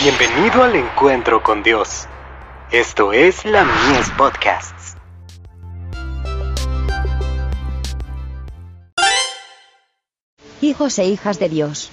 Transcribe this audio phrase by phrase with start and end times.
[0.00, 2.06] Bienvenido al encuentro con Dios.
[2.70, 4.94] Esto es la Mies Podcasts.
[10.60, 11.90] Hijos e hijas de Dios.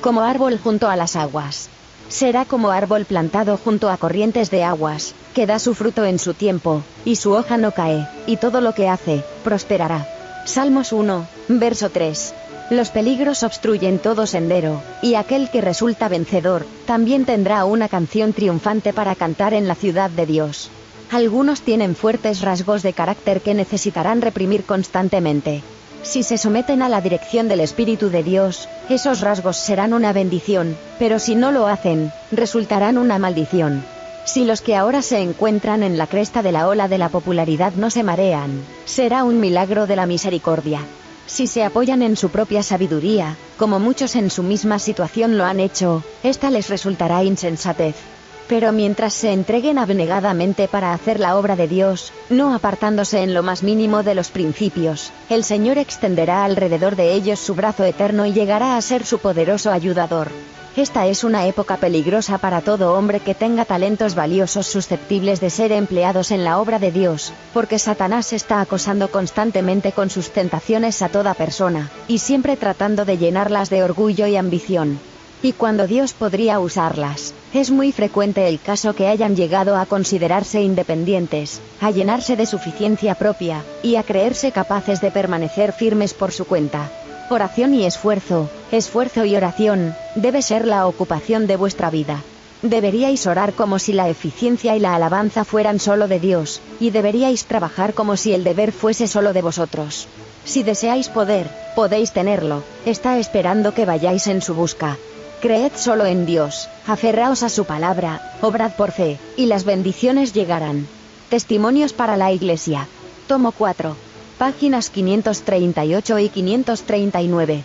[0.00, 1.70] Como árbol junto a las aguas.
[2.08, 6.34] Será como árbol plantado junto a corrientes de aguas, que da su fruto en su
[6.34, 10.06] tiempo, y su hoja no cae, y todo lo que hace, prosperará.
[10.46, 12.32] Salmos 1, verso 3.
[12.70, 18.92] Los peligros obstruyen todo sendero, y aquel que resulta vencedor, también tendrá una canción triunfante
[18.92, 20.70] para cantar en la ciudad de Dios.
[21.10, 25.62] Algunos tienen fuertes rasgos de carácter que necesitarán reprimir constantemente.
[26.02, 30.76] Si se someten a la dirección del Espíritu de Dios, esos rasgos serán una bendición,
[31.00, 33.84] pero si no lo hacen, resultarán una maldición.
[34.24, 37.72] Si los que ahora se encuentran en la cresta de la ola de la popularidad
[37.72, 40.82] no se marean, será un milagro de la misericordia.
[41.26, 45.60] Si se apoyan en su propia sabiduría, como muchos en su misma situación lo han
[45.60, 48.19] hecho, esta les resultará insensatez.
[48.50, 53.44] Pero mientras se entreguen abnegadamente para hacer la obra de Dios, no apartándose en lo
[53.44, 58.32] más mínimo de los principios, el Señor extenderá alrededor de ellos su brazo eterno y
[58.32, 60.32] llegará a ser su poderoso ayudador.
[60.76, 65.70] Esta es una época peligrosa para todo hombre que tenga talentos valiosos susceptibles de ser
[65.70, 71.08] empleados en la obra de Dios, porque Satanás está acosando constantemente con sus tentaciones a
[71.08, 74.98] toda persona, y siempre tratando de llenarlas de orgullo y ambición.
[75.42, 80.60] Y cuando Dios podría usarlas, es muy frecuente el caso que hayan llegado a considerarse
[80.60, 86.44] independientes, a llenarse de suficiencia propia, y a creerse capaces de permanecer firmes por su
[86.44, 86.90] cuenta.
[87.30, 92.22] Oración y esfuerzo, esfuerzo y oración, debe ser la ocupación de vuestra vida.
[92.60, 97.46] Deberíais orar como si la eficiencia y la alabanza fueran solo de Dios, y deberíais
[97.46, 100.06] trabajar como si el deber fuese solo de vosotros.
[100.44, 104.98] Si deseáis poder, podéis tenerlo, está esperando que vayáis en su busca.
[105.40, 110.86] Creed solo en Dios, aferraos a su palabra, obrad por fe, y las bendiciones llegarán.
[111.30, 112.86] Testimonios para la Iglesia.
[113.26, 113.96] Tomo 4.
[114.36, 117.64] Páginas 538 y 539.